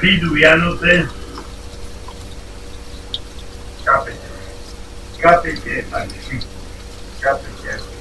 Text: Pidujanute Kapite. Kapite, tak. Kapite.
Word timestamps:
Pidujanute 0.00 1.08
Kapite. 3.84 4.28
Kapite, 5.20 5.84
tak. 5.90 6.08
Kapite. 7.20 7.99